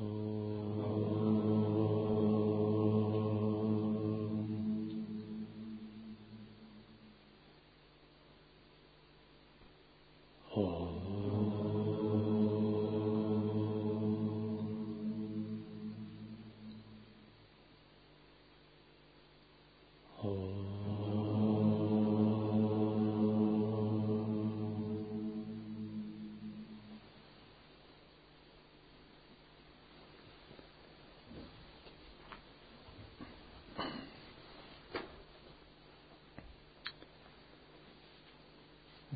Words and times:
Oh. 0.00 0.35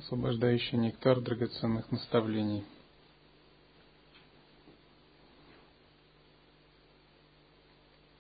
Освобождающий 0.01 0.79
нектар 0.79 1.21
драгоценных 1.21 1.91
наставлений. 1.93 2.65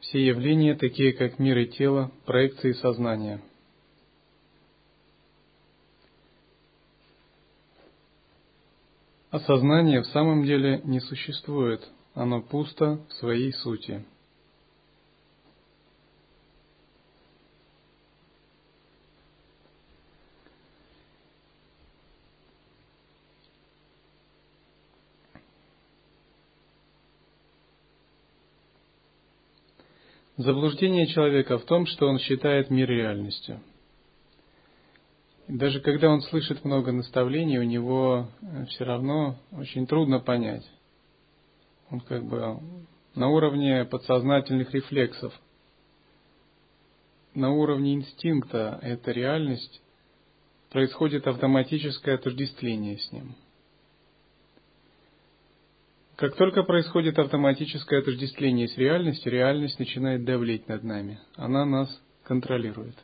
Все 0.01 0.27
явления, 0.27 0.74
такие 0.74 1.15
как 1.15 1.38
мир 1.38 1.57
и 1.57 1.66
тело, 1.69 2.11
проекции 2.27 2.73
сознания. 2.73 3.41
Осознание 9.30 10.02
в 10.02 10.07
самом 10.09 10.45
деле 10.45 10.83
не 10.85 11.01
существует, 11.01 11.88
оно 12.15 12.43
пусто 12.43 13.01
в 13.09 13.12
своей 13.15 13.52
сути– 13.55 14.05
Заблуждение 30.41 31.07
человека 31.09 31.59
в 31.59 31.66
том, 31.66 31.85
что 31.85 32.07
он 32.07 32.19
считает 32.19 32.71
мир 32.71 32.88
реальностью. 32.88 33.60
даже 35.49 35.80
когда 35.80 36.09
он 36.09 36.23
слышит 36.23 36.65
много 36.65 36.93
наставлений, 36.93 37.59
у 37.59 37.63
него 37.63 38.27
э, 38.41 38.65
все 38.71 38.85
равно 38.85 39.37
очень 39.52 39.87
трудно 39.87 40.18
понять. 40.18 40.65
Он 41.91 42.01
как 42.01 42.24
бы 42.24 42.59
на 43.15 43.29
уровне 43.29 43.85
подсознательных 43.85 44.73
рефлексов, 44.73 45.38
на 47.35 47.51
уровне 47.51 47.93
инстинкта 47.93 48.79
эта 48.80 49.13
реальность 49.13 49.83
происходит 50.71 51.27
автоматическое 51.27 52.15
отождествление 52.15 52.96
с 52.96 53.13
ним– 53.13 53.35
как 56.21 56.37
только 56.37 56.65
происходит 56.65 57.18
автоматическое 57.18 58.01
отождествление 58.01 58.68
с 58.68 58.76
реальностью, 58.76 59.32
реальность 59.32 59.79
начинает 59.79 60.23
давлеть 60.23 60.68
над 60.68 60.85
нами. 60.85 61.18
Она 61.35 61.65
нас 61.65 61.88
контролирует. 62.24 62.95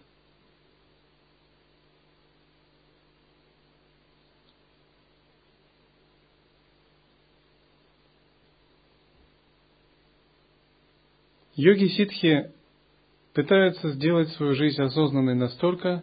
Йоги 11.54 11.86
ситхи 11.86 12.52
пытаются 13.32 13.92
сделать 13.92 14.28
свою 14.32 14.52
жизнь 14.52 14.82
осознанной 14.82 15.34
настолько, 15.34 16.02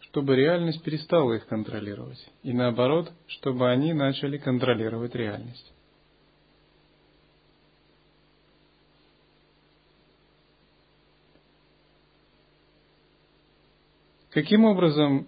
чтобы 0.00 0.36
реальность 0.36 0.84
перестала 0.84 1.32
их 1.32 1.46
контролировать, 1.46 2.22
и 2.42 2.52
наоборот, 2.52 3.10
чтобы 3.26 3.70
они 3.70 3.94
начали 3.94 4.36
контролировать 4.36 5.14
реальность. 5.14 5.72
Каким 14.32 14.64
образом 14.64 15.26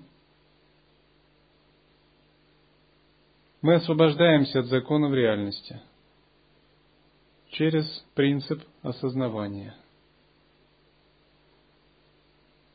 мы 3.60 3.74
освобождаемся 3.74 4.60
от 4.60 4.66
законов 4.66 5.12
реальности? 5.12 5.78
Через 7.50 7.84
принцип 8.14 8.62
осознавания. 8.80 9.74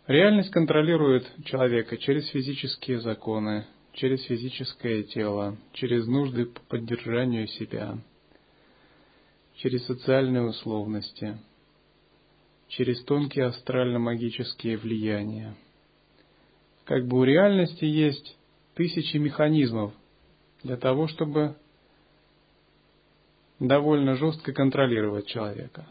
Реальность 0.06 0.52
контролирует 0.52 1.28
человека 1.46 1.98
через 1.98 2.28
физические 2.28 3.02
законы, 3.02 3.66
через 3.94 4.22
физическое 4.26 5.02
тело, 5.02 5.58
через 5.74 6.06
нужды 6.06 6.46
по 6.46 6.60
поддержанию 6.62 7.48
себя, 7.48 7.98
через 9.56 9.84
социальные 9.88 10.44
условности, 10.44 11.40
через 12.68 13.04
тонкие 13.04 13.46
астрально-магические 13.46 14.78
влияния– 14.78 15.56
как 16.90 17.06
бы 17.06 17.20
у 17.20 17.24
реальности 17.24 17.86
есть 17.86 18.36
тысячи 18.74 19.18
механизмов 19.18 19.94
для 20.64 20.76
того, 20.76 21.08
чтобы 21.08 21.56
довольно 23.60 24.16
жестко 24.16 24.54
контролировать 24.54 25.28
человека. 25.28 25.86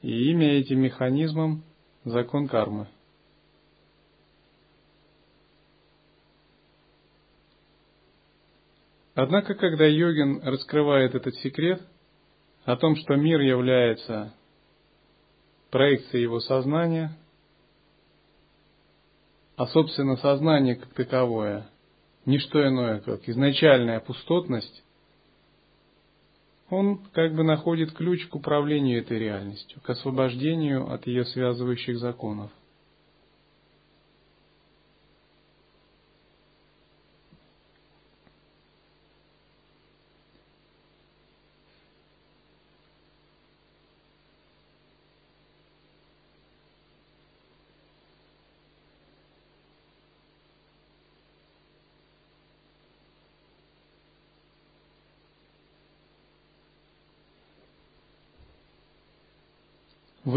И 0.00 0.30
имя 0.30 0.54
этим 0.54 0.80
механизмам– 0.80 1.62
закон 2.04 2.48
кармы. 2.48 2.88
Однако, 9.14 9.54
когда 9.54 9.84
йогин 9.84 10.40
раскрывает 10.42 11.14
этот 11.14 11.34
секрет 11.40 11.82
о 12.64 12.76
том, 12.76 12.96
что 12.96 13.16
мир 13.16 13.38
является 13.42 14.32
проекцией 15.70 16.22
его 16.22 16.40
сознания, 16.40 17.18
а 19.62 19.68
собственно 19.68 20.16
сознание 20.16 20.74
как 20.74 20.92
таковое, 20.92 21.68
не 22.26 22.38
что 22.38 22.66
иное, 22.66 22.98
как 22.98 23.28
изначальная 23.28 24.00
пустотность, 24.00 24.82
он 26.68 26.98
как 27.12 27.32
бы 27.36 27.44
находит 27.44 27.92
ключ 27.92 28.26
к 28.26 28.34
управлению 28.34 28.98
этой 28.98 29.20
реальностью, 29.20 29.80
к 29.80 29.88
освобождению 29.88 30.92
от 30.92 31.06
ее 31.06 31.24
связывающих 31.24 31.96
законов. 31.98 32.50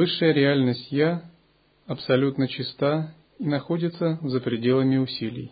Высшая 0.05 0.33
реальность 0.33 0.91
«Я» 0.91 1.23
абсолютно 1.87 2.47
чиста 2.47 3.15
и 3.39 3.45
находится 3.47 4.19
за 4.21 4.39
пределами 4.39 4.97
усилий. 4.97 5.51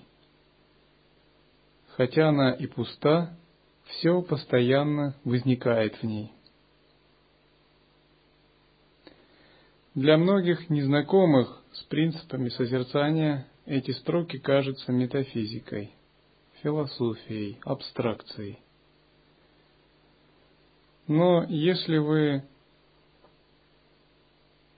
Хотя 1.98 2.30
она 2.30 2.52
и 2.52 2.68
пуста, 2.68 3.36
все 3.86 4.22
постоянно 4.22 5.16
возникает 5.24 5.96
в 5.96 6.04
ней. 6.04 6.32
Для 9.96 10.20
многих 10.20 10.70
незнакомых 10.70 11.64
с 11.72 11.82
принципами 11.86 12.50
созерцания 12.50 13.48
эти 13.66 13.90
строки 13.90 14.38
кажутся 14.38 14.92
метафизикой, 14.92 15.96
философией, 16.62 17.58
абстракцией. 17.64 18.60
Но 21.08 21.44
если 21.46 21.98
вы 21.98 22.44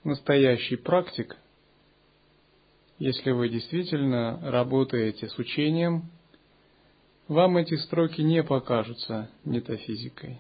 настоящий 0.06 0.78
практик, 0.78 1.36
если 2.98 3.32
вы 3.32 3.50
действительно 3.50 4.40
работаете 4.42 5.28
с 5.28 5.38
учением, 5.38 6.10
вам 7.28 7.58
эти 7.58 7.76
строки 7.76 8.22
не 8.22 8.44
покажутся 8.44 9.30
метафизикой. 9.44 10.40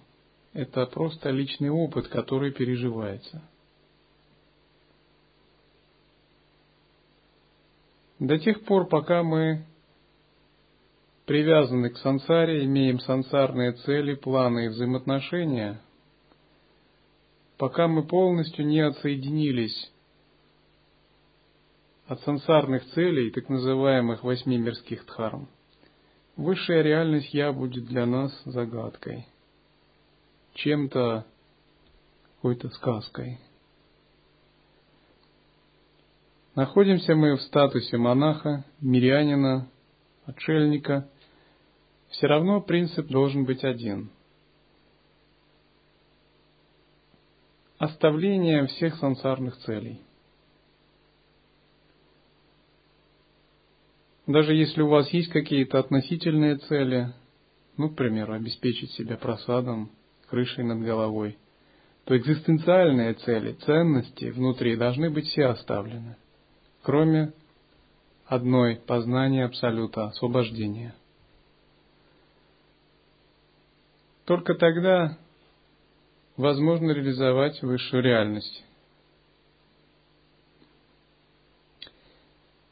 Это 0.53 0.85
просто 0.85 1.31
личный 1.31 1.69
опыт, 1.69 2.07
который 2.07 2.51
переживается. 2.51 3.41
До 8.19 8.37
тех 8.37 8.63
пор, 8.63 8.87
пока 8.87 9.23
мы 9.23 9.65
привязаны 11.25 11.89
к 11.89 11.97
сансаре, 11.97 12.63
имеем 12.63 12.99
сансарные 12.99 13.73
цели, 13.73 14.13
планы 14.13 14.65
и 14.65 14.69
взаимоотношения, 14.69 15.81
пока 17.57 17.87
мы 17.87 18.03
полностью 18.03 18.65
не 18.65 18.81
отсоединились 18.81 19.91
от 22.07 22.21
сансарных 22.21 22.85
целей, 22.91 23.31
так 23.31 23.49
называемых 23.49 24.23
восьми 24.23 24.57
мирских 24.57 25.05
дхарм, 25.05 25.47
высшая 26.35 26.83
реальность 26.83 27.33
Я 27.33 27.51
будет 27.51 27.85
для 27.85 28.05
нас 28.05 28.31
загадкой, 28.45 29.27
чем-то, 30.53 31.25
какой-то 32.35 32.69
сказкой. 32.69 33.39
Находимся 36.53 37.15
мы 37.15 37.35
в 37.35 37.41
статусе 37.41 37.97
монаха, 37.97 38.63
мирянина, 38.79 39.67
отшельника. 40.25 41.09
Все 42.09 42.27
равно 42.27 42.61
принцип 42.61 43.07
должен 43.07 43.43
быть 43.43 43.63
один. 43.65 44.09
Оставление 47.77 48.67
всех 48.67 48.95
сансарных 48.95 49.57
целей. 49.57 49.99
Даже 54.27 54.55
если 54.55 54.81
у 54.81 54.87
вас 54.87 55.09
есть 55.09 55.29
какие-то 55.29 55.79
относительные 55.79 56.55
цели, 56.57 57.13
ну, 57.77 57.89
к 57.89 57.95
примеру, 57.95 58.33
обеспечить 58.33 58.91
себя 58.91 59.17
просадом, 59.17 59.91
крышей 60.27 60.63
над 60.63 60.81
головой, 60.81 61.37
то 62.05 62.17
экзистенциальные 62.17 63.15
цели, 63.15 63.53
ценности 63.65 64.25
внутри 64.25 64.75
должны 64.77 65.09
быть 65.09 65.27
все 65.27 65.45
оставлены, 65.45 66.15
кроме 66.81 67.33
одной 68.25 68.77
познания 68.77 69.45
Абсолюта, 69.45 70.07
освобождения. 70.07 70.95
Только 74.25 74.55
тогда 74.55 75.17
возможно 76.37 76.91
реализовать 76.91 77.61
высшую 77.61 78.03
реальность. 78.03 78.63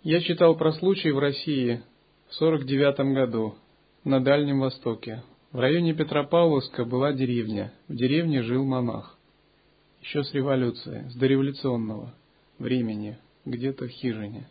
Я 0.03 0.19
читал 0.19 0.55
про 0.57 0.73
случай 0.73 1.11
в 1.11 1.19
России 1.19 1.81
в 2.27 2.33
49 2.35 3.13
году 3.13 3.55
на 4.03 4.19
Дальнем 4.19 4.59
Востоке. 4.59 5.23
В 5.51 5.59
районе 5.59 5.93
Петропавловска 5.93 6.83
была 6.83 7.13
деревня. 7.13 7.71
В 7.87 7.95
деревне 7.95 8.41
жил 8.41 8.65
монах. 8.65 9.17
Еще 10.01 10.23
с 10.23 10.33
революции, 10.33 11.07
с 11.09 11.15
дореволюционного 11.15 12.13
времени, 12.59 13.17
где-то 13.45 13.85
в 13.85 13.89
хижине. 13.89 14.49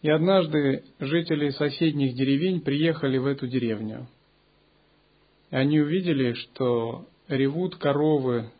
И 0.00 0.08
однажды 0.08 0.84
жители 0.98 1.50
соседних 1.50 2.14
деревень 2.14 2.62
приехали 2.62 3.18
в 3.18 3.26
эту 3.26 3.48
деревню. 3.48 4.06
Они 5.50 5.80
увидели, 5.80 6.34
что 6.34 7.08
ревут 7.28 7.76
коровы, 7.76 8.50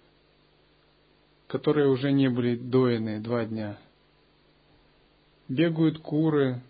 которые 1.47 1.89
уже 1.89 2.13
не 2.13 2.29
были 2.29 2.57
доены 2.57 3.21
два 3.21 3.45
дня– 3.45 3.79
бегают 5.49 5.99
куры, 5.99 6.61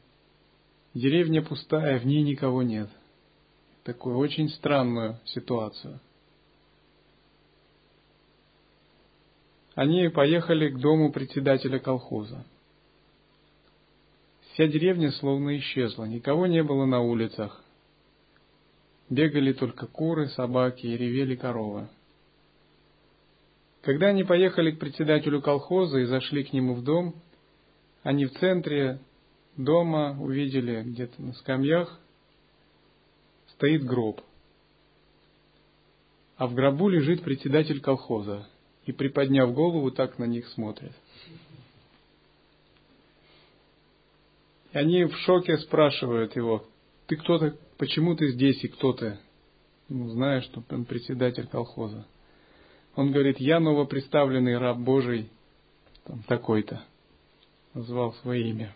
деревня 0.94 1.42
пустая, 1.42 1.98
в 1.98 2.06
ней 2.06 2.22
никого 2.22 2.62
нет. 2.62 2.88
Такую 3.84 4.18
очень 4.18 4.48
странную 4.50 5.18
ситуацию. 5.24 6.00
Они 9.74 10.08
поехали 10.08 10.70
к 10.70 10.78
дому 10.78 11.12
председателя 11.12 11.78
колхоза. 11.78 12.44
Вся 14.52 14.66
деревня 14.66 15.12
словно 15.12 15.56
исчезла, 15.58 16.04
никого 16.04 16.46
не 16.46 16.62
было 16.62 16.84
на 16.84 17.00
улицах. 17.00 17.64
Бегали 19.10 19.52
только 19.52 19.86
куры, 19.86 20.28
собаки 20.28 20.86
и 20.86 20.96
ревели 20.96 21.34
коровы. 21.34 21.88
Когда 23.82 24.08
они 24.08 24.24
поехали 24.24 24.72
к 24.72 24.78
председателю 24.78 25.40
колхоза 25.40 25.98
и 25.98 26.04
зашли 26.04 26.44
к 26.44 26.52
нему 26.52 26.74
в 26.74 26.84
дом, 26.84 27.14
они 28.02 28.26
в 28.26 28.32
центре 28.38 29.00
дома 29.56 30.16
увидели 30.20 30.82
где-то 30.82 31.22
на 31.22 31.32
скамьях 31.34 31.98
стоит 33.58 33.84
гроб. 33.84 34.20
А 36.36 36.46
в 36.46 36.54
гробу 36.54 36.88
лежит 36.88 37.22
председатель 37.22 37.80
колхоза 37.80 38.46
и, 38.86 38.92
приподняв 38.92 39.52
голову, 39.52 39.90
так 39.90 40.18
на 40.18 40.24
них 40.24 40.46
смотрит. 40.48 40.92
И 44.72 44.78
они 44.78 45.04
в 45.04 45.16
шоке 45.18 45.56
спрашивают 45.58 46.36
его, 46.36 46.64
ты 47.06 47.16
кто-то, 47.16 47.56
почему 47.78 48.14
ты 48.14 48.28
здесь 48.32 48.62
и 48.64 48.68
кто 48.68 48.92
ты? 48.92 49.18
Ну, 49.88 50.08
знаешь, 50.10 50.44
что 50.44 50.62
он 50.70 50.84
председатель 50.84 51.46
колхоза. 51.46 52.06
Он 52.94 53.12
говорит, 53.12 53.38
я 53.38 53.60
новоприставленный 53.60 54.58
раб 54.58 54.78
Божий, 54.78 55.30
там, 56.04 56.22
такой-то 56.24 56.82
назвал 57.74 58.12
свое 58.14 58.48
имя. 58.50 58.74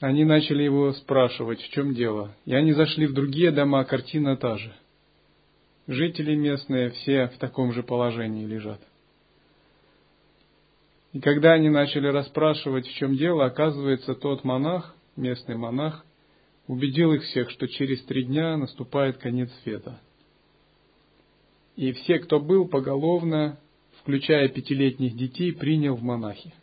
Они 0.00 0.24
начали 0.24 0.62
его 0.62 0.92
спрашивать, 0.92 1.60
в 1.62 1.70
чем 1.70 1.94
дело. 1.94 2.36
И 2.44 2.54
они 2.54 2.72
зашли 2.72 3.06
в 3.06 3.14
другие 3.14 3.50
дома, 3.52 3.84
картина 3.84 4.36
та 4.36 4.58
же. 4.58 4.74
Жители 5.86 6.34
местные 6.34 6.90
все 6.90 7.28
в 7.28 7.38
таком 7.38 7.72
же 7.72 7.82
положении 7.82 8.44
лежат. 8.44 8.80
И 11.12 11.20
когда 11.20 11.52
они 11.52 11.68
начали 11.68 12.08
расспрашивать, 12.08 12.86
в 12.86 12.94
чем 12.94 13.16
дело, 13.16 13.44
оказывается, 13.46 14.14
тот 14.14 14.42
монах, 14.42 14.94
местный 15.16 15.56
монах, 15.56 16.04
убедил 16.66 17.12
их 17.12 17.22
всех, 17.24 17.50
что 17.50 17.68
через 17.68 18.02
три 18.04 18.24
дня 18.24 18.56
наступает 18.56 19.18
конец 19.18 19.50
света. 19.62 20.00
И 21.76 21.92
все, 21.92 22.18
кто 22.20 22.40
был 22.40 22.68
поголовно, 22.68 23.58
включая 24.00 24.48
пятилетних 24.48 25.16
детей, 25.16 25.52
принял 25.52 25.96
в 25.96 26.02
монахи. 26.02 26.54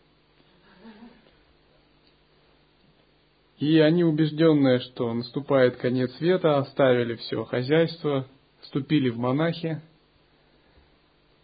И 3.59 3.77
они, 3.77 4.03
убежденные, 4.03 4.79
что 4.79 5.13
наступает 5.13 5.77
конец 5.77 6.11
света, 6.15 6.57
оставили 6.57 7.15
все 7.15 7.43
хозяйство, 7.43 8.27
вступили 8.61 9.09
в 9.09 9.17
монахи 9.17 9.81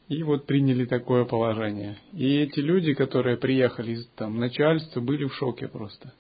и 0.08 0.24
вот 0.24 0.46
приняли 0.48 0.86
такое 0.86 1.26
положение. 1.26 1.98
И 2.14 2.38
эти 2.38 2.60
люди, 2.60 2.94
которые 2.94 3.38
приехали 3.38 3.92
из 3.92 4.08
там, 4.16 4.40
начальства, 4.40 5.02
были 5.02 5.26
в 5.26 5.34
шоке 5.36 5.68
просто. 5.68 6.14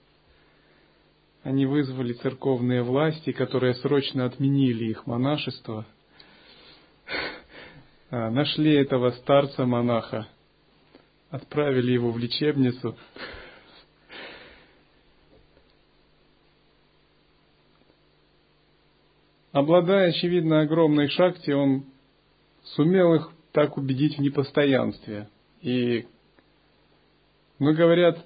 Они 1.43 1.65
вызвали 1.65 2.13
церковные 2.13 2.83
власти, 2.83 3.31
которые 3.31 3.75
срочно 3.75 4.25
отменили 4.25 4.85
их 4.85 5.05
монашество, 5.07 5.85
а, 8.09 8.29
нашли 8.29 8.73
этого 8.73 9.11
старца-монаха, 9.11 10.27
отправили 11.29 11.91
его 11.91 12.11
в 12.11 12.17
лечебницу, 12.17 12.97
Обладая, 19.57 20.09
очевидно, 20.09 20.61
огромной 20.61 21.07
шахте, 21.07 21.55
он 21.55 21.85
сумел 22.75 23.15
их 23.15 23.31
так 23.53 23.75
убедить 23.75 24.15
в 24.15 24.21
непостоянстве. 24.21 25.29
И, 25.61 26.05
ну, 27.57 27.73
говорят, 27.73 28.23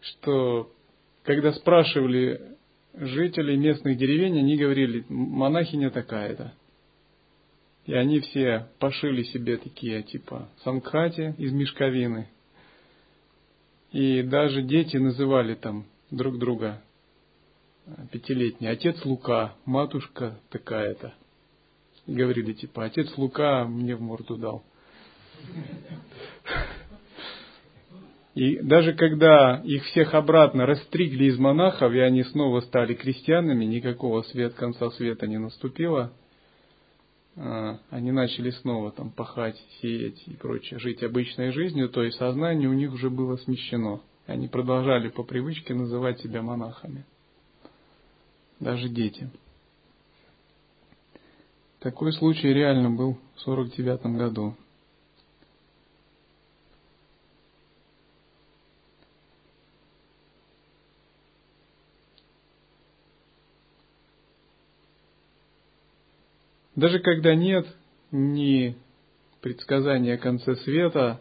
что 0.00 0.70
когда 1.30 1.52
спрашивали 1.52 2.56
жителей 2.92 3.56
местных 3.56 3.96
деревень, 3.96 4.36
они 4.36 4.56
говорили, 4.56 5.04
монахиня 5.08 5.92
такая-то. 5.92 6.54
И 7.86 7.94
они 7.94 8.18
все 8.18 8.66
пошили 8.80 9.22
себе 9.22 9.56
такие, 9.56 10.02
типа, 10.02 10.48
сангхати 10.64 11.36
из 11.38 11.52
мешковины. 11.52 12.26
И 13.92 14.22
даже 14.22 14.62
дети 14.62 14.96
называли 14.96 15.54
там 15.54 15.86
друг 16.10 16.36
друга 16.36 16.82
пятилетний, 18.10 18.68
отец 18.68 19.04
Лука, 19.04 19.54
матушка 19.64 20.36
такая-то. 20.48 21.14
говорили, 22.08 22.54
типа, 22.54 22.86
отец 22.86 23.16
Лука 23.16 23.66
мне 23.68 23.94
в 23.94 24.00
морду 24.00 24.36
дал. 24.36 24.64
И 28.40 28.56
даже 28.62 28.94
когда 28.94 29.60
их 29.64 29.84
всех 29.84 30.14
обратно 30.14 30.64
расстригли 30.64 31.24
из 31.24 31.36
монахов, 31.36 31.92
и 31.92 31.98
они 31.98 32.22
снова 32.22 32.60
стали 32.62 32.94
крестьянами, 32.94 33.66
никакого 33.66 34.22
свет 34.22 34.54
конца 34.54 34.90
света 34.92 35.26
не 35.26 35.36
наступило, 35.36 36.10
а, 37.36 37.78
они 37.90 38.12
начали 38.12 38.48
снова 38.48 38.92
там 38.92 39.10
пахать, 39.10 39.62
сеять 39.82 40.26
и 40.26 40.36
прочее, 40.36 40.80
жить 40.80 41.02
обычной 41.02 41.52
жизнью, 41.52 41.90
то 41.90 42.02
есть 42.02 42.16
сознание 42.16 42.70
у 42.70 42.72
них 42.72 42.94
уже 42.94 43.10
было 43.10 43.36
смещено. 43.36 44.00
Они 44.26 44.48
продолжали 44.48 45.10
по 45.10 45.22
привычке 45.22 45.74
называть 45.74 46.20
себя 46.20 46.40
монахами 46.40 47.04
даже 48.58 48.88
дети. 48.88 49.28
Такой 51.80 52.14
случай 52.14 52.54
реально 52.54 52.88
был 52.88 53.18
в 53.34 53.40
49 53.40 54.16
году. 54.16 54.56
Даже 66.80 66.98
когда 67.00 67.34
нет 67.34 67.66
ни 68.10 68.74
предсказание 69.42 70.14
о 70.14 70.18
конце 70.18 70.56
света, 70.56 71.20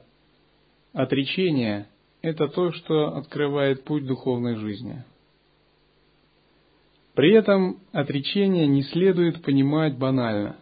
отречение– 0.93 1.89
это 2.21 2.47
то, 2.47 2.71
что 2.71 3.17
открывает 3.17 3.83
путь 3.83 4.05
духовной 4.05 4.55
жизни. 4.55 5.03
При 7.13 7.33
этом 7.33 7.81
отречение 7.91 8.67
не 8.67 8.83
следует 8.83 9.41
понимать 9.41 9.97
банально. 9.97 10.55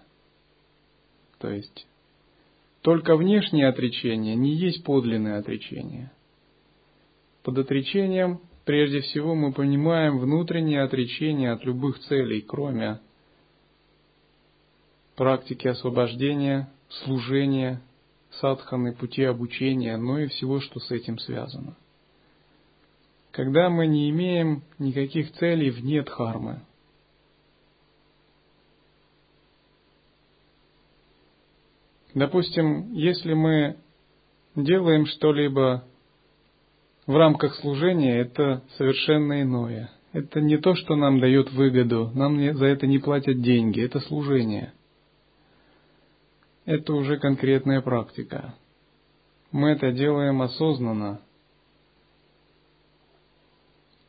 То 1.38 1.52
есть, 1.52 1.86
только 2.82 3.16
внешнее 3.16 3.68
отречение 3.68 4.34
не 4.34 4.56
есть 4.56 4.84
подлинное 4.84 5.38
отречение. 5.38 6.12
Под 7.44 7.60
отречением 7.60 8.40
прежде 8.66 9.02
всего 9.02 9.36
мы 9.36 9.54
понимаем 9.54 10.18
внутреннее 10.18 10.82
отречение 10.82 11.52
от 11.52 11.64
любых 11.66 12.00
целей, 12.00 12.42
кроме 12.42 13.00
практики 15.18 15.68
освобождения, 15.68 16.70
служения, 17.04 17.82
садханы, 18.40 18.94
пути 18.94 19.24
обучения, 19.24 19.98
но 19.98 20.20
и 20.20 20.28
всего, 20.28 20.62
что 20.62 20.80
с 20.80 20.92
этим 20.92 21.18
связано. 21.18 21.76
Когда 23.32 23.70
мы 23.70 23.88
не 23.88 24.10
имеем 24.12 24.64
никаких 24.80 25.34
целей 25.34 25.72
вне 25.72 26.04
дхармы. 26.04 26.62
Допустим, 32.14 32.94
если 32.94 33.34
мы 33.34 33.78
делаем 34.56 35.06
что-либо 35.06 35.84
в 37.06 37.16
рамках 37.16 37.56
служения, 37.56 38.20
это 38.20 38.64
совершенно 38.78 39.42
иное. 39.42 39.92
Это 40.14 40.42
не 40.42 40.58
то, 40.58 40.74
что 40.76 40.96
нам 40.96 41.20
дает 41.20 41.52
выгоду, 41.52 42.12
нам 42.14 42.38
за 42.56 42.66
это 42.66 42.88
не 42.88 42.98
платят 43.00 43.42
деньги, 43.42 43.84
это 43.84 44.00
служение 44.00 44.74
это 46.68 46.94
уже 46.94 47.18
конкретная 47.18 47.82
практика. 47.82 48.54
Мы 49.52 49.70
это 49.72 49.94
делаем 49.94 50.42
осознанно. 50.42 51.22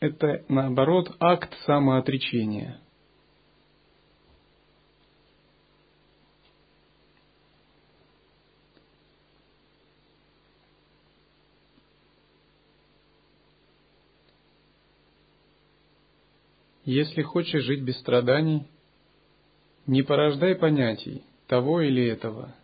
Это, 0.01 0.45
наоборот, 0.49 1.17
акт 1.21 1.57
самоотречения. 1.65 2.81
Если 16.85 17.23
хочешь 17.23 17.63
жить 17.63 17.83
без 17.83 17.99
страданий, 18.01 18.67
не 19.87 20.03
порождай 20.03 20.57
понятий, 20.57 21.23
того 21.49 21.81
или 21.81 22.07
этого. 22.07 22.55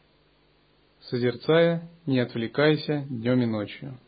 Созерцая, 1.00 1.88
не 2.06 2.20
отвлекайся 2.20 3.04
днем 3.10 3.42
и 3.42 3.46
ночью. 3.46 3.98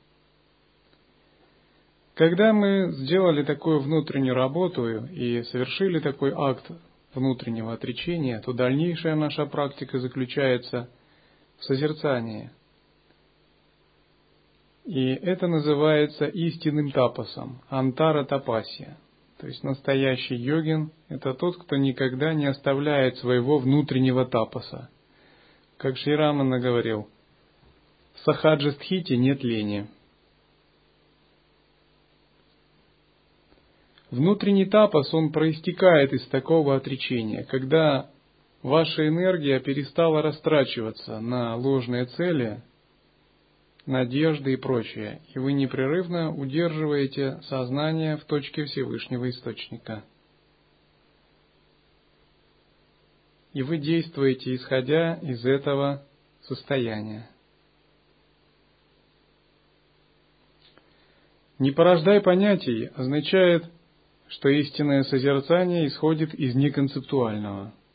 Когда 2.14 2.52
мы 2.52 2.92
сделали 2.92 3.42
такую 3.42 3.80
внутреннюю 3.80 4.34
работу 4.34 5.04
и 5.06 5.42
совершили 5.44 5.98
такой 5.98 6.32
акт 6.34 6.70
внутреннего 7.12 7.74
отречения, 7.74 8.40
то 8.40 8.52
дальнейшая 8.52 9.16
наша 9.16 9.44
практика 9.46 9.98
заключается 9.98 10.88
в 11.58 11.64
созерцании. 11.64 12.50
И 14.84 15.08
это 15.08 15.46
называется 15.48 16.26
истинным 16.26 16.90
тапосом, 16.92 17.60
антара 17.68 18.24
тапасия– 18.24 18.96
то 19.38 19.46
есть 19.46 19.62
настоящий 19.62 20.34
йогин– 20.34 20.92
это 21.08 21.34
тот, 21.34 21.58
кто 21.58 21.76
никогда 21.76 22.32
не 22.32 22.46
оставляет 22.46 23.18
своего 23.18 23.58
внутреннего 23.58 24.24
тапаса. 24.24 24.88
Как 25.76 25.98
Шрирамана 25.98 26.58
говорил, 26.58 27.08
в 28.14 28.20
сахаджастхите 28.20 29.18
нет 29.18 29.44
лени. 29.44 29.88
Внутренний 34.10 34.64
тапас, 34.64 35.12
он 35.12 35.32
проистекает 35.32 36.12
из 36.14 36.26
такого 36.28 36.76
отречения, 36.76 37.44
когда 37.44 38.08
ваша 38.62 39.06
энергия 39.06 39.60
перестала 39.60 40.22
растрачиваться 40.22 41.20
на 41.20 41.56
ложные 41.56 42.06
цели– 42.06 42.62
надежды 43.86 44.52
и 44.52 44.56
прочее, 44.56 45.20
и 45.32 45.38
вы 45.38 45.52
непрерывно 45.52 46.34
удерживаете 46.34 47.40
сознание 47.48 48.16
в 48.16 48.24
точке 48.24 48.64
Всевышнего 48.64 49.30
Источника. 49.30 50.04
И 53.52 53.62
вы 53.62 53.78
действуете, 53.78 54.54
исходя 54.54 55.14
из 55.14 55.44
этого 55.46 56.04
состояния. 56.42 57.30
Не 61.58 61.70
порождай 61.70 62.20
понятий 62.20 62.90
означает, 62.94 63.64
что 64.28 64.48
истинное 64.50 65.04
созерцание 65.04 65.86
исходит 65.86 66.34
из 66.34 66.54
неконцептуального– 66.54 67.72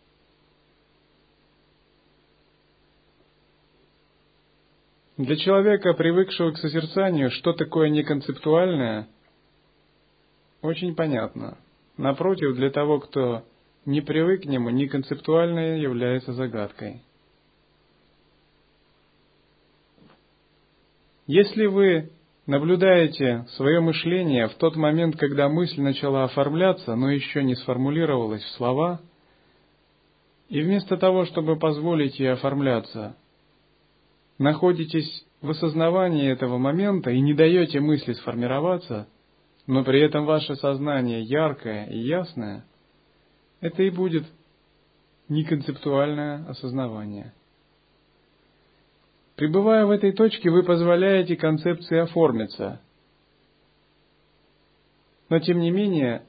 Для 5.18 5.36
человека, 5.36 5.94
привыкшего 5.94 6.52
к 6.52 6.58
созерцанию, 6.58 7.30
что 7.32 7.54
такое 7.54 7.90
неконцептуальное, 7.90 9.08
очень 10.62 10.96
понятно. 10.96 11.58
Напротив, 11.98 12.56
для 12.56 12.70
того, 12.70 13.00
кто 13.00 13.44
не 13.86 14.02
привык 14.02 14.44
к 14.44 14.46
нему, 14.46 14.70
неконцептуальное 14.70 15.78
является 15.78 16.34
загадкой. 16.34 17.02
Если 21.28 21.66
вы 21.66 22.10
наблюдаете 22.46 23.46
свое 23.52 23.80
мышление 23.80 24.48
в 24.48 24.56
тот 24.56 24.76
момент, 24.76 25.18
когда 25.18 25.50
мысль 25.50 25.82
начала 25.82 26.24
оформляться, 26.24 26.96
но 26.96 27.12
еще 27.12 27.44
не 27.44 27.56
сформулировалась 27.56 28.44
в 28.44 28.52
слова, 28.52 29.02
и 30.50 30.62
вместо 30.62 30.98
того, 30.98 31.26
чтобы 31.26 31.58
позволить 31.58 32.20
ей 32.20 32.34
оформляться, 32.34 33.16
находитесь 34.42 35.26
в 35.42 35.52
осознавании 35.52 36.30
этого 36.30 36.58
момента 36.58 37.12
и 37.12 37.22
не 37.22 37.34
даете 37.34 37.80
мысли 37.80 38.14
сформироваться, 38.14 39.08
но 39.68 39.84
при 39.84 40.02
этом 40.02 40.26
ваше 40.26 40.56
сознание 40.56 41.22
яркое 41.22 41.86
и 41.86 42.00
ясное, 42.00 42.66
это 43.60 43.84
и 43.84 43.92
будет 43.92 44.26
неконцептуальное 45.30 46.46
осознавание. 46.50 47.34
Пребывая 49.36 49.86
в 49.86 49.92
этой 49.92 50.12
точке, 50.12 50.50
вы 50.50 50.64
позволяете 50.64 51.36
концепции 51.36 52.00
оформиться. 52.00 52.82
Но 55.30 55.40
тем 55.40 55.60
не 55.60 55.70
менее, 55.70 56.24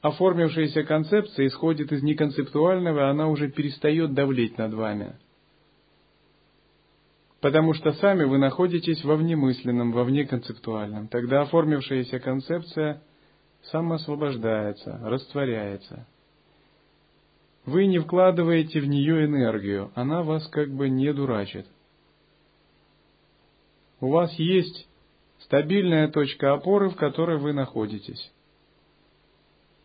оформившаяся 0.00 0.84
концепция 0.84 1.48
исходит 1.48 1.92
из 1.92 2.02
неконцептуального, 2.02 3.00
и 3.00 3.10
она 3.10 3.28
уже 3.28 3.50
перестает 3.50 4.14
давлеть 4.14 4.56
над 4.56 4.72
вами– 4.72 5.16
потому 7.42 7.74
что 7.74 7.92
сами 7.94 8.22
вы 8.22 8.38
находитесь 8.38 9.04
во 9.04 9.16
внемысленном, 9.16 9.90
во 9.90 10.04
внеконцептуальном. 10.04 11.08
Тогда 11.08 11.42
оформившаяся 11.42 12.20
концепция 12.20 13.02
самоосвобождается, 13.64 15.00
растворяется. 15.02 16.06
Вы 17.66 17.86
не 17.86 17.98
вкладываете 17.98 18.80
в 18.80 18.86
нее 18.86 19.26
энергию, 19.26 19.90
она 19.96 20.22
вас 20.22 20.46
как 20.48 20.70
бы 20.70 20.88
не 20.88 21.12
дурачит. 21.12 21.66
У 24.00 24.08
вас 24.10 24.32
есть 24.34 24.88
стабильная 25.40 26.08
точка 26.08 26.54
опоры, 26.54 26.90
в 26.90 26.96
которой 26.96 27.38
вы 27.38 27.52
находитесь. 27.52 28.32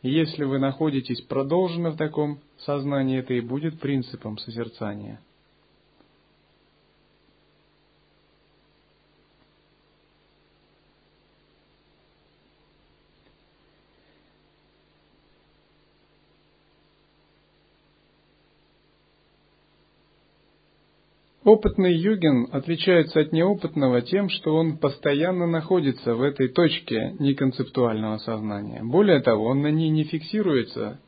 Если 0.03 0.43
вы 0.43 0.59
находитесь 0.59 1.21
продолженно 1.21 1.89
в 1.89 1.97
таком 1.97 2.39
сознании, 2.59 3.17
это 3.17 3.33
и 3.33 3.41
будет 3.41 3.79
принципом 3.79 4.37
созерцания– 4.37 5.19
Опытный 21.47 21.95
йогин 21.95 22.49
отличается 22.51 23.21
от 23.21 23.31
неопытного 23.31 24.01
тем, 24.01 24.27
что 24.27 24.53
он 24.53 24.77
постоянно 24.79 25.47
находится 25.47 26.13
в 26.13 26.21
этой 26.21 26.49
точке 26.49 27.15
неконцептуального 27.19 28.17
сознания. 28.17 28.81
Более 28.83 29.21
того, 29.21 29.45
он 29.45 29.61
на 29.61 29.71
ней 29.71 29.87
не 29.87 30.03
фиксируется, 30.03 30.99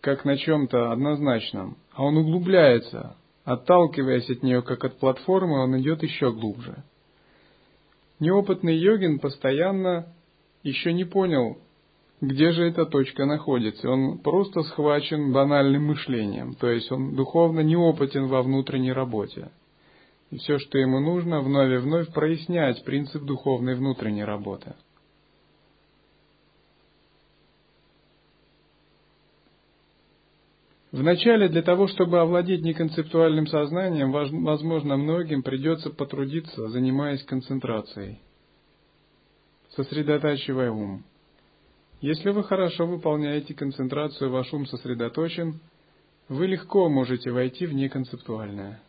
как 0.00 0.24
на 0.24 0.38
чем-то 0.38 0.92
однозначном, 0.92 1.76
а 1.92 2.04
он 2.04 2.16
углубляется, 2.16 3.14
отталкиваясь 3.44 4.30
от 4.30 4.42
нее 4.42 4.62
как 4.62 4.82
от 4.82 4.98
платформы, 4.98 5.62
он 5.62 5.78
идет 5.78 6.02
еще 6.02 6.32
глубже. 6.32 6.82
Неопытный 8.18 8.78
йогин 8.78 9.18
постоянно 9.18 10.06
еще 10.62 10.94
не 10.94 11.04
понял 11.04 11.58
где 12.22 12.52
же 12.52 12.68
эта 12.68 12.86
точка 12.86 13.26
находится. 13.26 13.90
Он 13.90 14.18
просто 14.18 14.62
схвачен 14.62 15.32
банальным 15.32 15.86
мышлением, 15.86 16.54
то 16.54 16.70
есть 16.70 16.90
он 16.92 17.16
духовно 17.16 17.60
неопытен 17.60 18.28
во 18.28 18.42
внутренней 18.42 18.92
работе. 18.92 19.50
И 20.30 20.38
все, 20.38 20.58
что 20.58 20.78
ему 20.78 21.00
нужно, 21.00 21.40
вновь 21.40 21.72
и 21.72 21.76
вновь 21.78 22.12
прояснять 22.14 22.84
принцип 22.84 23.24
духовной 23.24 23.74
внутренней 23.74 24.24
работы. 24.24 24.74
Вначале 30.92 31.48
для 31.48 31.62
того, 31.62 31.88
чтобы 31.88 32.20
овладеть 32.20 32.62
неконцептуальным 32.62 33.48
сознанием, 33.48 34.12
возможно, 34.12 34.96
многим 34.96 35.42
придется 35.42 35.90
потрудиться, 35.90 36.68
занимаясь 36.68 37.24
концентрацией, 37.24 38.20
сосредотачивая 39.70 40.70
ум. 40.70 41.02
Если 42.02 42.30
вы 42.30 42.42
хорошо 42.42 42.84
выполняете 42.84 43.54
концентрацию, 43.54 44.28
ваш 44.28 44.52
ум 44.52 44.66
сосредоточен, 44.66 45.60
вы 46.28 46.48
легко 46.48 46.88
можете 46.88 47.30
войти 47.30 47.64
в 47.64 47.74
неконцептуальное. 47.74 48.82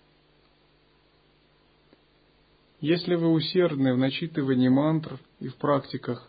Если 2.81 3.13
вы 3.13 3.29
усердны 3.29 3.93
в 3.93 3.99
начитывании 3.99 4.67
мантр 4.67 5.19
и 5.39 5.47
в 5.47 5.55
практиках, 5.57 6.27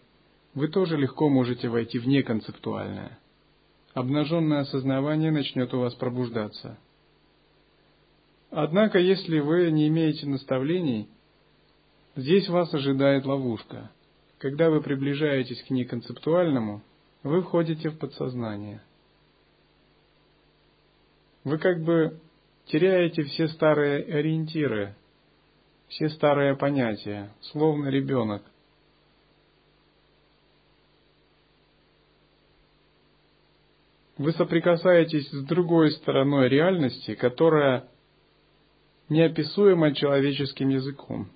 вы 0.52 0.68
тоже 0.68 0.98
легко 0.98 1.30
можете 1.30 1.70
войти 1.70 1.98
в 1.98 2.06
неконцептуальное. 2.06 3.18
Обнаженное 3.94 4.60
осознавание 4.60 5.30
начнет 5.30 5.72
у 5.72 5.78
вас 5.78 5.94
пробуждаться. 5.94 6.76
Однако, 8.50 8.98
если 8.98 9.38
вы 9.38 9.70
не 9.70 9.88
имеете 9.88 10.26
наставлений, 10.26 11.08
здесь 12.14 12.46
вас 12.50 12.74
ожидает 12.74 13.24
ловушка– 13.24 13.90
когда 14.38 14.70
вы 14.70 14.80
приближаетесь 14.82 15.62
к 15.62 15.70
неконцептуальному, 15.70 16.82
вы 17.22 17.42
входите 17.42 17.90
в 17.90 17.98
подсознание. 17.98 18.82
Вы 21.44 21.58
как 21.58 21.82
бы 21.82 22.18
теряете 22.66 23.22
все 23.24 23.48
старые 23.48 24.04
ориентиры, 24.04 24.94
все 25.88 26.08
старые 26.08 26.56
понятия, 26.56 27.30
словно 27.40 27.88
ребенок. 27.88 28.42
Вы 34.16 34.32
соприкасаетесь 34.32 35.28
с 35.30 35.44
другой 35.44 35.90
стороной 35.92 36.48
реальности, 36.48 37.14
которая 37.14 37.88
неописуема 39.08 39.94
человеческим 39.94 40.68
языком. 40.68 41.28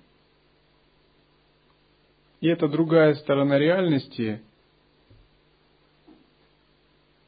И 2.41 2.47
эта 2.47 2.67
другая 2.67 3.15
сторона 3.15 3.57
реальности 3.57 4.41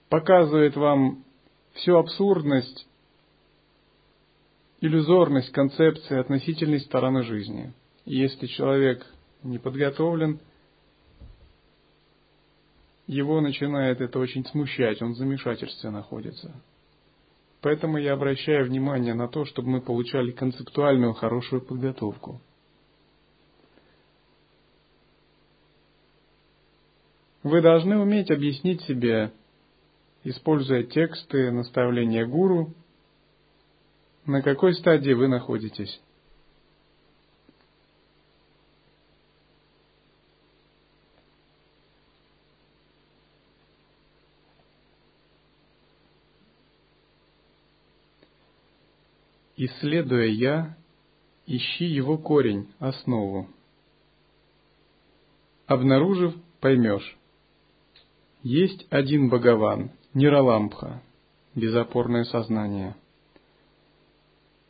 показывает 0.09 0.75
вам 0.75 1.23
всю 1.73 1.97
абсурдность, 1.97 2.87
иллюзорность 4.79 5.51
концепции 5.51 6.17
относительной 6.17 6.79
стороны 6.79 7.23
жизни. 7.23 7.73
И 8.05 8.15
если 8.17 8.47
человек 8.47 9.05
не 9.43 9.57
подготовлен, 9.57 10.39
его 13.07 13.41
начинает 13.41 13.99
это 13.99 14.19
очень 14.19 14.45
смущать, 14.45 15.01
он 15.01 15.13
в 15.13 15.17
замешательстве 15.17 15.89
находится. 15.89 16.53
Поэтому 17.61 17.97
я 17.97 18.13
обращаю 18.13 18.65
внимание 18.65 19.13
на 19.13 19.27
то, 19.27 19.45
чтобы 19.45 19.69
мы 19.69 19.81
получали 19.81 20.31
концептуальную 20.31 21.13
хорошую 21.13 21.61
подготовку. 21.61 22.41
Вы 27.43 27.61
должны 27.61 27.97
уметь 27.97 28.29
объяснить 28.29 28.81
себе, 28.83 29.31
используя 30.23 30.83
тексты, 30.83 31.51
наставления 31.51 32.25
гуру, 32.25 32.73
на 34.25 34.43
какой 34.43 34.75
стадии 34.75 35.13
вы 35.13 35.27
находитесь. 35.27 35.99
Исследуя 49.57 50.25
«я», 50.25 50.77
ищи 51.45 51.85
его 51.85 52.17
корень, 52.17 52.71
основу. 52.79 53.47
Обнаружив, 55.67 56.35
поймешь. 56.59 57.20
Есть 58.43 58.87
один 58.89 59.29
Бхагаван, 59.29 59.91
Нираламбха, 60.15 61.03
безопорное 61.53 62.23
сознание. 62.23 62.95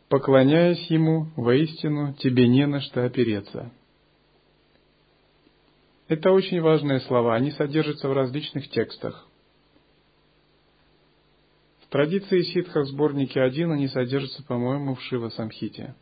Поклоняясь 0.09 0.89
ему, 0.89 1.27
воистину 1.37 2.13
тебе 2.15 2.49
не 2.49 2.67
на 2.67 2.81
что 2.81 3.05
опереться. 3.05 3.71
Это 6.09 6.31
очень 6.31 6.59
важные 6.59 6.99
слова, 6.99 7.35
они 7.35 7.51
содержатся 7.51 8.09
в 8.09 8.13
различных 8.13 8.67
текстах. 8.69 9.25
В 11.79 11.87
традиции 11.87 12.41
ситхов 12.41 12.87
сборники 12.87 13.39
1 13.39 13.71
они 13.71 13.87
содержатся, 13.87 14.43
по-моему, 14.43 14.95
в 14.95 15.01
Шива 15.03 15.29
Самхите. 15.29 15.95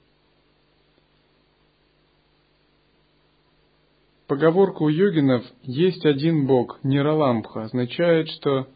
Поговорка 4.30 4.84
у 4.84 4.90
йогинов 4.90 5.44
«есть 5.64 6.06
один 6.06 6.46
Бог» 6.46 6.80
Нираламбха 6.84 7.64
означает, 7.64 8.30
что 8.30 8.68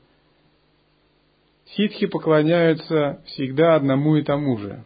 ситхи 1.75 2.07
поклоняются 2.07 3.21
всегда 3.27 3.75
одному 3.75 4.15
и 4.15 4.23
тому 4.23 4.57
же, 4.57 4.83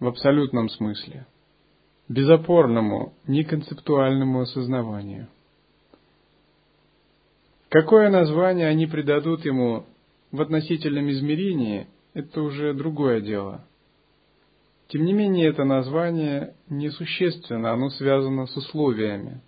в 0.00 0.08
абсолютном 0.08 0.68
смысле, 0.68 1.28
безопорному, 2.08 3.14
неконцептуальному 3.28 4.40
осознаванию. 4.40 5.28
Какое 7.68 8.10
название 8.10 8.66
они 8.66 8.88
придадут 8.88 9.44
ему 9.44 9.86
в 10.32 10.40
относительном 10.40 11.08
измерении, 11.08 11.86
это 12.14 12.42
уже 12.42 12.74
другое 12.74 13.20
дело– 13.20 13.64
тем 14.92 15.06
не 15.06 15.14
менее, 15.14 15.48
это 15.48 15.64
название 15.64 16.54
несущественно, 16.68 17.72
оно 17.72 17.88
связано 17.88 18.46
с 18.46 18.54
условиями. 18.54 19.40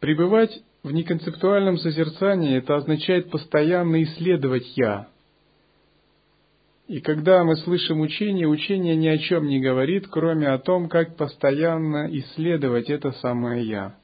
Пребывать 0.00 0.62
в 0.82 0.92
неконцептуальном 0.92 1.78
созерцании– 1.78 2.58
это 2.58 2.76
означает 2.76 3.30
постоянно 3.30 4.02
исследовать 4.02 4.70
«я». 4.76 5.08
И 6.88 7.00
когда 7.00 7.42
мы 7.42 7.56
слышим 7.56 8.00
учение, 8.00 8.46
учение 8.46 8.96
ни 8.96 9.08
о 9.08 9.16
чем 9.16 9.46
не 9.46 9.60
говорит, 9.60 10.08
кроме 10.08 10.48
о 10.48 10.58
том, 10.58 10.90
как 10.90 11.16
постоянно 11.16 12.06
исследовать 12.18 12.90
это 12.90 13.12
самое 13.12 13.66
«я». 13.66 13.96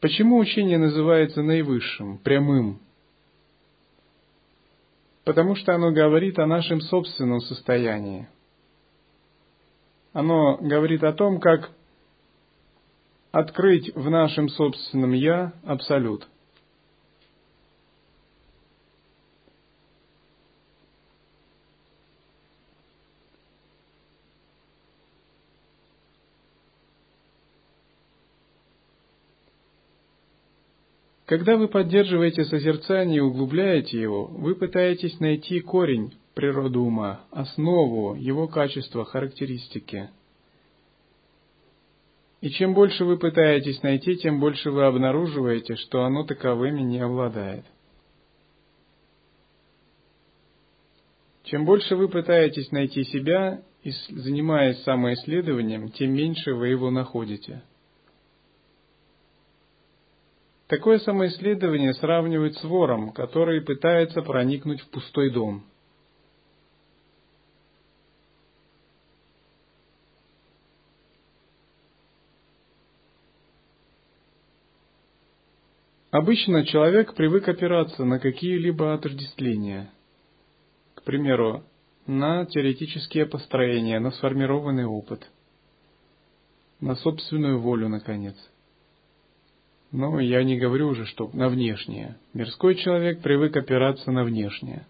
Почему 0.00 0.38
учение 0.38 0.78
называется 0.78 1.42
наивысшим, 1.44 2.18
прямым? 2.18 2.80
Потому 5.28 5.56
что 5.56 5.74
оно 5.74 5.92
говорит 5.92 6.38
о 6.38 6.46
нашем 6.46 6.80
собственном 6.80 7.40
состоянии. 7.40 8.30
Оно 10.14 10.56
говорит 10.56 11.04
о 11.04 11.12
том, 11.12 11.38
как 11.38 11.70
открыть 13.30 13.94
в 13.94 14.08
нашем 14.08 14.48
собственном 14.48 15.12
«я» 15.12 15.52
абсолют– 15.66 16.26
Когда 31.28 31.58
вы 31.58 31.68
поддерживаете 31.68 32.46
созерцание 32.46 33.18
и 33.18 33.20
углубляете 33.20 34.00
его, 34.00 34.28
вы 34.28 34.54
пытаетесь 34.54 35.20
найти 35.20 35.60
корень 35.60 36.14
природы 36.32 36.78
ума, 36.78 37.26
основу, 37.30 38.14
его 38.14 38.48
качества, 38.48 39.04
характеристики. 39.04 40.08
И 42.40 42.48
чем 42.48 42.72
больше 42.72 43.04
вы 43.04 43.18
пытаетесь 43.18 43.82
найти, 43.82 44.16
тем 44.16 44.40
больше 44.40 44.70
вы 44.70 44.86
обнаруживаете, 44.86 45.76
что 45.76 46.04
оно 46.04 46.24
таковыми 46.24 46.80
не 46.80 47.00
обладает. 47.00 47.66
Чем 51.42 51.66
больше 51.66 51.94
вы 51.94 52.08
пытаетесь 52.08 52.72
найти 52.72 53.04
себя, 53.04 53.62
занимаясь 53.84 54.82
самоисследованием, 54.82 55.90
тем 55.90 56.14
меньше 56.14 56.54
вы 56.54 56.68
его 56.68 56.90
находите– 56.90 57.62
Такое 60.68 60.98
самоисследование 60.98 61.94
сравнивают 61.94 62.54
с 62.58 62.62
вором, 62.62 63.12
который 63.12 63.62
пытается 63.62 64.20
проникнуть 64.20 64.82
в 64.82 64.90
пустой 64.90 65.30
дом. 65.30 65.64
Обычно 76.10 76.66
человек 76.66 77.14
привык 77.14 77.48
опираться 77.48 78.04
на 78.04 78.18
какие-либо 78.18 78.92
отождествления, 78.92 79.90
к 80.94 81.02
примеру, 81.02 81.64
на 82.06 82.44
теоретические 82.44 83.24
построения, 83.24 84.00
на 84.00 84.10
сформированный 84.10 84.84
опыт, 84.84 85.30
на 86.80 86.94
собственную 86.96 87.58
волю, 87.58 87.88
наконец– 87.88 88.36
но 89.90 90.20
я 90.20 90.42
не 90.44 90.58
говорю 90.58 90.88
уже, 90.88 91.06
что 91.06 91.30
на 91.32 91.48
внешнее. 91.48 92.18
Мирской 92.34 92.74
человек 92.74 93.22
привык 93.22 93.56
опираться 93.56 94.10
на 94.10 94.24
внешнее. 94.24 94.86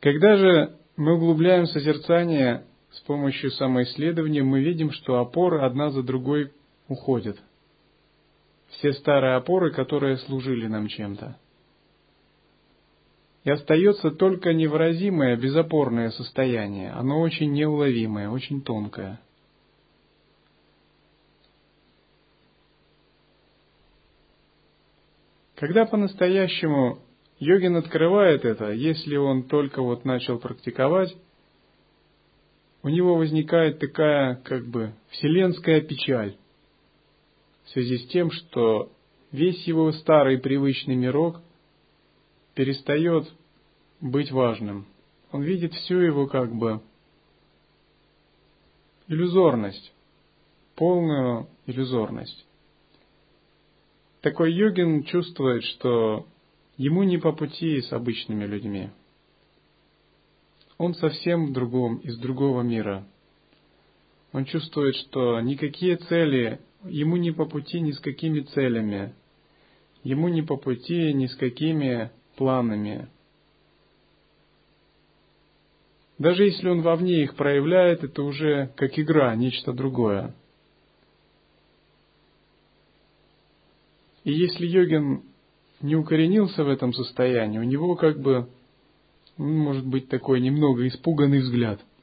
Когда 0.00 0.36
же 0.36 0.76
мы 0.96 1.14
углубляем 1.14 1.66
созерцание 1.66 2.66
с 2.90 3.00
помощью 3.00 3.50
самоисследования, 3.50 4.42
мы 4.42 4.62
видим, 4.62 4.92
что 4.92 5.18
опоры 5.18 5.62
одна 5.62 5.90
за 5.90 6.02
другой 6.02 6.52
уходят. 6.88 7.38
Все 8.68 8.92
старые 8.92 9.36
опоры, 9.36 9.72
которые 9.72 10.18
служили 10.18 10.66
нам 10.66 10.88
чем-то. 10.88 11.38
И 13.44 13.50
остается 13.50 14.10
только 14.10 14.52
невыразимое, 14.52 15.36
безопорное 15.36 16.10
состояние. 16.10 16.90
Оно 16.92 17.20
очень 17.20 17.52
неуловимое, 17.52 18.30
очень 18.30 18.62
тонкое. 18.62 19.20
Когда 25.56 25.86
по-настоящему 25.86 26.98
йогин 27.38 27.76
открывает 27.76 28.44
это, 28.44 28.72
если 28.72 29.16
он 29.16 29.44
только 29.44 29.82
вот 29.82 30.04
начал 30.04 30.38
практиковать, 30.38 31.14
у 32.82 32.88
него 32.88 33.16
возникает 33.16 33.78
такая 33.78 34.36
как 34.36 34.66
бы 34.66 34.92
вселенская 35.10 35.80
печаль 35.80 36.36
в 37.64 37.70
связи 37.70 37.98
с 37.98 38.06
тем, 38.08 38.30
что 38.30 38.92
весь 39.32 39.66
его 39.66 39.90
старый 39.92 40.38
привычный 40.38 40.96
мирок 40.96 41.40
перестает 42.54 43.32
быть 44.00 44.30
важным. 44.30 44.86
Он 45.32 45.42
видит 45.42 45.72
всю 45.72 45.98
его 45.98 46.26
как 46.26 46.54
бы 46.54 46.82
иллюзорность, 49.08 49.92
полную 50.76 51.48
иллюзорность. 51.66 52.46
Такой 54.24 54.54
йогин 54.54 55.02
чувствует, 55.02 55.62
что 55.64 56.26
ему 56.78 57.02
не 57.02 57.18
по 57.18 57.32
пути 57.32 57.82
с 57.82 57.92
обычными 57.92 58.46
людьми. 58.46 58.88
Он 60.78 60.94
совсем 60.94 61.48
в 61.48 61.52
другом, 61.52 61.96
из 61.98 62.16
другого 62.16 62.62
мира. 62.62 63.06
Он 64.32 64.46
чувствует, 64.46 64.96
что 64.96 65.38
никакие 65.42 65.96
цели 65.96 66.58
ему 66.84 67.18
не 67.18 67.32
по 67.32 67.44
пути 67.44 67.80
ни 67.80 67.90
с 67.90 68.00
какими 68.00 68.40
целями, 68.40 69.12
ему 70.04 70.28
не 70.28 70.40
по 70.40 70.56
пути 70.56 71.12
ни 71.12 71.26
с 71.26 71.36
какими 71.36 72.10
планами. 72.36 73.08
Даже 76.16 76.44
если 76.44 76.70
он 76.70 76.80
вовне 76.80 77.24
их 77.24 77.36
проявляет, 77.36 78.02
это 78.02 78.22
уже 78.22 78.72
как 78.74 78.98
игра, 78.98 79.34
нечто 79.36 79.74
другое. 79.74 80.34
И 84.24 84.32
если 84.32 84.66
йогин 84.66 85.22
не 85.80 85.96
укоренился 85.96 86.64
в 86.64 86.68
этом 86.68 86.92
состоянии, 86.92 87.58
у 87.58 87.64
него 87.64 87.94
как 87.94 88.20
бы 88.20 88.48
ну, 89.36 89.46
может 89.46 89.86
быть 89.86 90.08
такой 90.08 90.40
немного 90.40 90.86
испуганный 90.88 91.40
взгляд– 91.40 91.80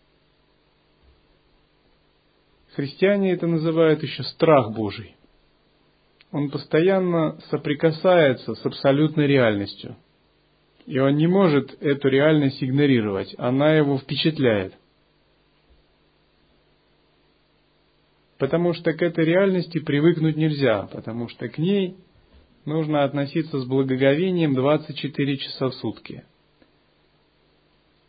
Христиане 2.75 3.33
это 3.33 3.47
называют 3.47 4.01
еще 4.01 4.23
страх 4.23 4.71
Божий. 4.73 5.15
Он 6.31 6.49
постоянно 6.49 7.37
соприкасается 7.49 8.55
с 8.55 8.65
абсолютной 8.65 9.27
реальностью. 9.27 9.97
И 10.85 10.97
он 10.97 11.17
не 11.17 11.27
может 11.27 11.81
эту 11.81 12.07
реальность 12.07 12.63
игнорировать. 12.63 13.35
Она 13.37 13.75
его 13.75 13.97
впечатляет. 13.97 14.73
Потому 18.37 18.73
что 18.73 18.93
к 18.93 19.01
этой 19.01 19.25
реальности 19.25 19.79
привыкнуть 19.79 20.37
нельзя, 20.37 20.83
потому 20.91 21.27
что 21.27 21.49
к 21.49 21.57
ней 21.57 21.97
нужно 22.65 23.03
относиться 23.03 23.59
с 23.59 23.65
благоговением 23.65 24.53
24 24.53 25.37
часа 25.37 25.69
в 25.69 25.75
сутки. 25.75 26.23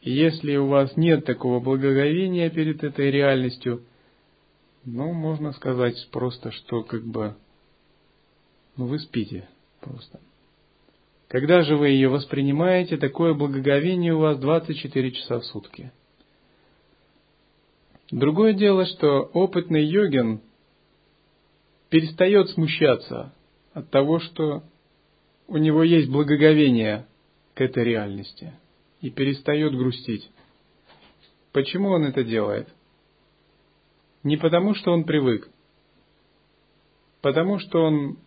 Если 0.00 0.56
у 0.56 0.66
вас 0.66 0.96
нет 0.96 1.24
такого 1.24 1.60
благоговения 1.60 2.50
перед 2.50 2.82
этой 2.84 3.10
реальностью– 3.10 3.82
ну, 4.84 5.12
можно 5.12 5.52
сказать 5.52 6.08
просто, 6.10 6.50
что 6.50 6.82
как 6.82 7.04
бы 7.04 7.36
ну, 8.76 8.86
вы 8.86 8.98
спите 8.98 9.48
просто. 9.80 10.20
Когда 11.28 11.62
же 11.62 11.76
вы 11.76 11.90
ее 11.90 12.08
воспринимаете, 12.08 12.96
такое 12.96 13.32
благоговение 13.32 14.12
у 14.14 14.18
вас 14.18 14.38
24 14.38 15.12
часа 15.12 15.38
в 15.38 15.44
сутки. 15.46 15.92
Другое 18.10 18.52
дело, 18.54 18.84
что 18.86 19.22
опытный 19.32 19.84
йогин 19.84 20.40
перестает 21.88 22.50
смущаться 22.50 23.32
от 23.74 23.90
того, 23.90 24.20
что 24.20 24.62
у 25.48 25.56
него 25.56 25.82
есть 25.82 26.10
благоговение 26.10 27.06
к 27.54 27.60
этой 27.60 27.84
реальности 27.84 28.52
и 29.00 29.10
перестает 29.10 29.74
грустить. 29.74 30.30
Почему 31.52 31.90
он 31.90 32.04
это 32.04 32.24
делает?– 32.24 32.68
не 34.22 34.36
потому, 34.36 34.74
что 34.74 34.92
он 34.92 35.04
привык, 35.04 35.48
потому 37.20 37.58
что 37.58 37.82
он 37.82 38.18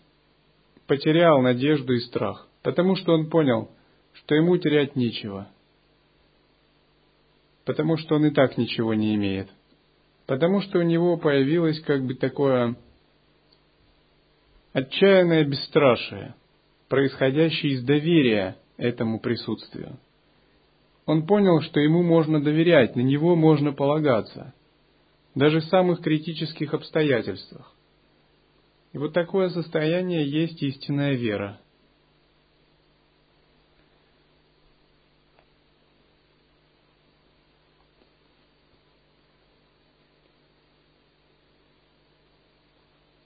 потерял 0.88 1.42
надежду 1.42 1.94
и 1.94 2.00
страх, 2.00 2.48
потому 2.64 2.96
что 2.96 3.14
он 3.14 3.30
понял, 3.30 3.70
что 4.14 4.36
ему 4.36 4.58
терять 4.58 4.96
нечего, 4.96 5.48
потому 7.64 7.98
что 7.98 8.16
он 8.16 8.26
и 8.26 8.32
так 8.32 8.58
ничего 8.58 8.94
не 8.94 9.16
имеет, 9.16 9.50
потому 10.26 10.62
что 10.62 10.80
у 10.80 10.84
него 10.84 11.18
появилось 11.18 11.80
как 11.82 12.04
бы 12.04 12.16
такое 12.16 12.76
отчаянное 14.76 15.44
бесстрашие, 15.44 16.36
происходящее 16.90 17.74
из 17.74 17.84
доверия 17.84 18.58
этому 18.78 19.20
присутствию. 19.20 19.98
Он 21.08 21.26
понял, 21.26 21.62
что 21.62 21.80
ему 21.80 22.04
можно 22.04 22.44
доверять, 22.44 22.96
на 22.96 23.02
него 23.02 23.36
можно 23.36 23.74
полагаться– 23.74 24.54
даже 25.36 25.60
в 25.60 25.66
самых 25.66 26.02
критических 26.02 26.74
обстоятельствах. 26.74 27.72
И 28.94 28.98
вот 28.98 29.14
такое 29.14 29.50
состояние 29.50 30.28
есть 30.28 30.64
истинная 30.64 31.14
вера. 31.14 31.60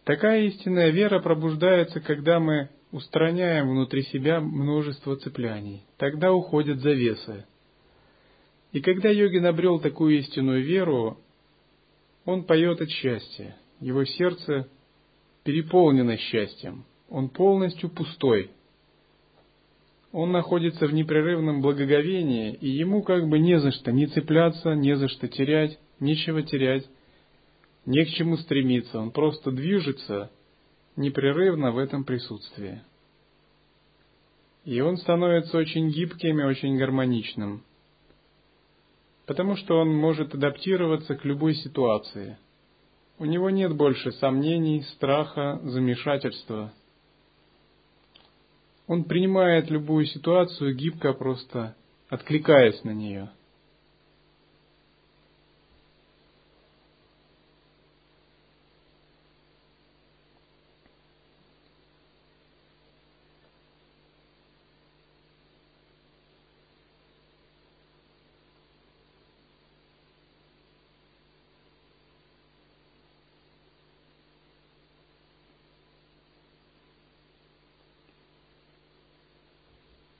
Такая 0.09 0.45
истинная 0.45 0.89
вера 0.89 1.19
пробуждается, 1.19 1.99
когда 1.99 2.39
мы 2.39 2.69
устраняем 2.91 3.69
внутри 3.69 4.01
себя 4.01 4.39
множество 4.41 5.15
цепляний. 5.17 5.83
Тогда 5.97 6.33
уходят 6.33 6.79
завесы. 6.79 7.45
И 8.71 8.81
когда 8.81 9.09
йогин 9.09 9.45
обрел 9.45 9.79
такую 9.79 10.17
истинную 10.17 10.63
веру, 10.63 11.19
он 12.25 12.43
поет 12.45 12.81
от 12.81 12.89
счастья. 12.89 13.55
Его 13.81 14.03
сердце 14.03 14.67
переполнено 15.43 16.17
счастьем. 16.17 16.85
Он 17.07 17.29
полностью 17.29 17.91
пустой. 17.91 18.49
Он 20.11 20.31
находится 20.31 20.87
в 20.87 20.91
непрерывном 20.91 21.61
благоговении, 21.61 22.55
и 22.55 22.67
ему 22.67 23.03
как 23.03 23.29
бы 23.29 23.37
не 23.37 23.59
за 23.59 23.71
что 23.73 23.91
не 23.91 24.07
цепляться, 24.07 24.73
не 24.73 24.97
за 24.97 25.07
что 25.07 25.27
терять, 25.27 25.77
нечего 25.99 26.41
терять, 26.41 26.89
не 27.89 28.05
к 28.05 28.09
чему 28.09 28.37
стремиться. 28.37 28.99
Он 28.99 29.11
просто 29.11 29.51
движется 29.51 30.31
непрерывно 30.95 31.71
в 31.71 31.77
этом 31.77 32.03
присутствии. 32.03 32.81
И 34.63 34.79
он 34.79 34.97
становится 34.97 35.57
очень 35.57 35.89
гибким 35.89 36.39
и 36.39 36.43
очень 36.43 36.77
гармоничным 36.77 37.63
потому 39.29 39.55
что 39.57 39.77
он 39.77 39.95
может 39.95 40.33
адаптироваться 40.33 41.13
к 41.13 41.23
любой 41.23 41.53
ситуации. 41.53 42.39
У 43.19 43.25
него 43.25 43.51
нет 43.51 43.75
больше 43.75 44.11
сомнений, 44.13 44.81
страха, 44.95 45.59
замешательства. 45.61 46.73
Он 48.87 49.03
принимает 49.03 49.69
любую 49.69 50.07
ситуацию 50.07 50.75
гибко, 50.75 51.13
просто 51.13 51.75
откликаясь 52.09 52.83
на 52.83 52.89
нее– 52.89 53.29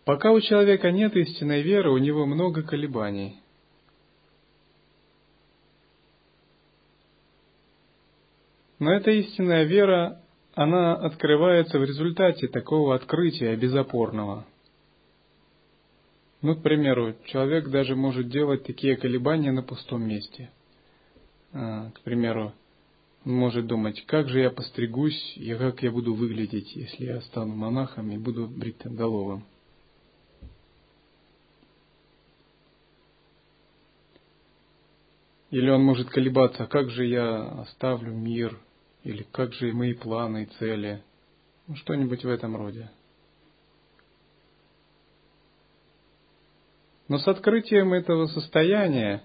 Пока 0.10 0.32
у 0.32 0.42
человека 0.42 0.90
нет 0.90 1.16
истинной 1.16 1.62
веры, 1.62 1.92
у 1.92 2.00
него 2.00 2.26
много 2.26 2.64
колебаний. 2.64 3.36
Но 8.80 8.92
эта 8.92 9.12
истинная 9.12 9.66
вера, 9.66 10.20
она 10.56 10.96
открывается 10.96 11.78
в 11.78 11.84
результате 11.84 12.48
такого 12.48 12.96
открытия 12.96 13.56
безопорного. 13.56 14.48
Ну, 16.42 16.56
к 16.56 16.64
примеру, 16.64 17.14
человек 17.26 17.68
даже 17.68 17.96
может 17.96 18.30
делать 18.30 18.64
такие 18.64 18.98
колебания 18.98 19.52
на 19.52 19.62
пустом 19.62 20.08
месте. 20.08 20.50
А, 21.54 21.92
к 21.92 22.02
примеру, 22.02 22.54
он 23.26 23.34
может 23.34 23.68
думать, 23.68 24.04
как 24.08 24.28
же 24.28 24.40
я 24.40 24.50
постригусь 24.50 25.38
и 25.38 25.54
как 25.54 25.84
я 25.84 25.92
буду 25.92 26.16
выглядеть, 26.16 26.76
если 26.76 27.06
я 27.06 27.22
стану 27.22 27.54
монахом 27.54 28.10
и 28.12 28.18
буду 28.18 28.48
бритоголовым. 28.48 29.46
Или 35.52 35.70
он 35.70 35.84
может 35.84 36.10
колебаться, 36.10 36.68
как 36.68 36.90
же 36.90 37.06
я 37.06 37.44
оставлю 37.62 38.14
мир, 38.14 38.60
или 39.04 39.24
как 39.32 39.54
же 39.54 39.74
мои 39.74 39.94
планы 39.94 40.44
и 40.44 40.58
цели, 40.58 41.04
ну, 41.68 41.76
что-нибудь 41.76 42.24
в 42.24 42.30
этом 42.30 42.56
роде. 42.56 42.90
Но 47.08 47.18
с 47.18 47.28
открытием 47.28 47.94
этого 47.94 48.28
состояния 48.28 49.24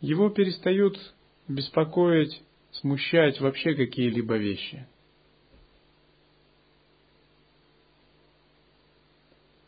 его 0.00 0.28
перестают 0.28 0.98
беспокоить, 1.48 2.42
смущать 2.72 3.40
вообще 3.40 3.74
какие-либо 3.74 4.36
вещи. 4.36 4.86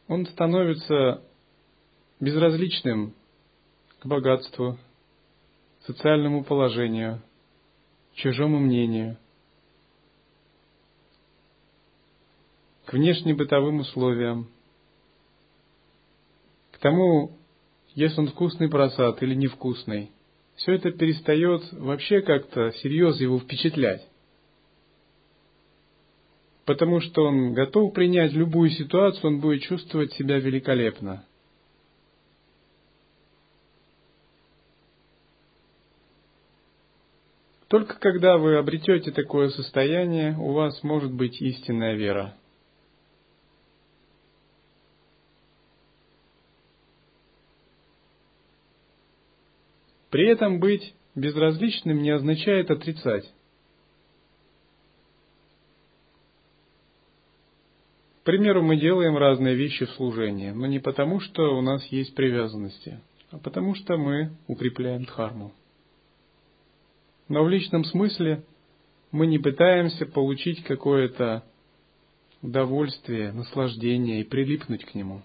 Он 0.08 0.26
становится 0.26 1.22
безразличным 2.20 3.14
к 3.98 4.06
богатству, 4.06 4.78
социальному 5.86 6.42
положению, 6.44 7.22
чужому 8.14 8.58
мнению, 8.58 9.18
к 12.86 12.92
внешнебытовым 12.92 13.80
условиям, 13.80 14.48
к 16.72 16.78
тому, 16.78 17.36
есть 17.94 18.18
он 18.18 18.28
вкусный 18.28 18.68
просад 18.68 19.22
или 19.22 19.34
невкусный. 19.34 20.10
Все 20.56 20.72
это 20.72 20.90
перестает 20.90 21.62
вообще 21.72 22.22
как-то 22.22 22.72
серьезно 22.72 23.24
его 23.24 23.38
впечатлять. 23.38 24.06
Потому 26.64 27.00
что 27.00 27.24
он 27.24 27.52
готов 27.52 27.92
принять 27.92 28.32
любую 28.32 28.70
ситуацию, 28.70 29.34
он 29.34 29.40
будет 29.40 29.62
чувствовать 29.62 30.12
себя 30.14 30.38
великолепно. 30.38 31.25
Только 37.68 37.98
когда 37.98 38.36
вы 38.38 38.56
обретете 38.56 39.10
такое 39.10 39.48
состояние, 39.48 40.36
у 40.38 40.52
вас 40.52 40.82
может 40.84 41.12
быть 41.12 41.40
истинная 41.42 41.94
вера. 41.94 42.36
При 50.10 50.28
этом 50.28 50.60
быть 50.60 50.94
безразличным 51.16 52.00
не 52.02 52.10
означает 52.10 52.70
отрицать. 52.70 53.24
К 58.20 58.24
примеру, 58.26 58.62
мы 58.62 58.76
делаем 58.76 59.16
разные 59.16 59.54
вещи 59.56 59.84
в 59.86 59.90
служении, 59.90 60.50
но 60.50 60.66
не 60.66 60.78
потому, 60.78 61.20
что 61.20 61.56
у 61.56 61.62
нас 61.62 61.84
есть 61.86 62.14
привязанности, 62.14 63.00
а 63.30 63.38
потому 63.38 63.74
что 63.74 63.96
мы 63.96 64.36
укрепляем 64.46 65.04
дхарму. 65.04 65.52
Но 67.28 67.44
в 67.44 67.48
личном 67.48 67.84
смысле 67.84 68.44
мы 69.10 69.26
не 69.26 69.38
пытаемся 69.38 70.06
получить 70.06 70.62
какое-то 70.62 71.44
удовольствие, 72.42 73.32
наслаждение 73.32 74.20
и 74.20 74.24
прилипнуть 74.24 74.84
к 74.84 74.94
нему. 74.94 75.22